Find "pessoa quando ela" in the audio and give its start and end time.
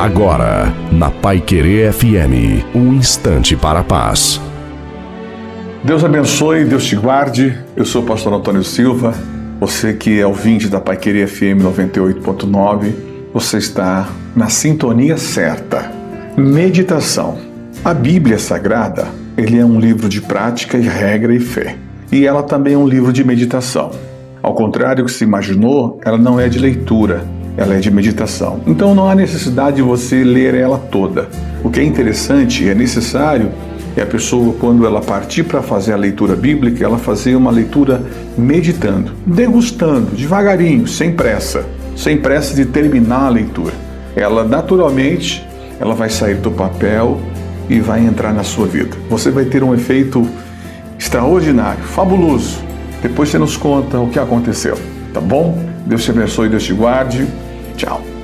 34.06-35.00